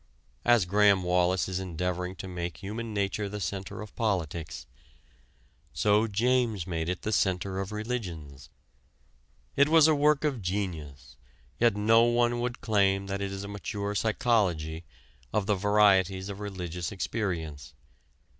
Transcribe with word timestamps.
As 0.45 0.65
Graham 0.65 1.03
Wallas 1.03 1.47
is 1.47 1.59
endeavoring 1.59 2.15
to 2.15 2.27
make 2.27 2.63
human 2.63 2.91
nature 2.91 3.29
the 3.29 3.39
center 3.39 3.83
of 3.83 3.95
politics, 3.95 4.65
so 5.73 6.07
James 6.07 6.65
made 6.65 6.89
it 6.89 7.03
the 7.03 7.11
center 7.11 7.59
of 7.59 7.71
religions. 7.71 8.49
It 9.55 9.69
was 9.69 9.87
a 9.87 9.93
work 9.93 10.23
of 10.23 10.41
genius, 10.41 11.17
yet 11.59 11.75
no 11.75 12.01
one 12.05 12.39
would 12.39 12.61
claim 12.61 13.05
that 13.05 13.21
it 13.21 13.31
is 13.31 13.43
a 13.43 13.47
mature 13.47 13.93
psychology 13.93 14.85
of 15.31 15.45
the 15.45 15.53
"Varieties 15.53 16.29
of 16.29 16.39
Religious 16.39 16.91
Experience." 16.91 17.75